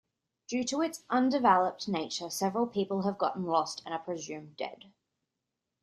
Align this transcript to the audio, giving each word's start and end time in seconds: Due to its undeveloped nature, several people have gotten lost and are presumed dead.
Due 0.47 0.63
to 0.63 0.81
its 0.81 1.03
undeveloped 1.11 1.87
nature, 1.87 2.27
several 2.27 2.65
people 2.65 3.03
have 3.03 3.19
gotten 3.19 3.45
lost 3.45 3.83
and 3.85 3.93
are 3.93 3.99
presumed 3.99 4.57
dead. 4.57 4.85